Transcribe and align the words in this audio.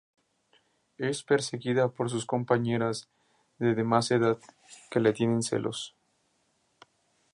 Es 0.97 1.21
perseguida 1.23 1.87
por 1.89 2.09
compañeras 2.25 3.07
de 3.59 3.83
más 3.83 4.09
edad 4.09 4.39
que 4.89 4.99
le 4.99 5.13
tienen 5.13 5.43
celos. 5.43 5.95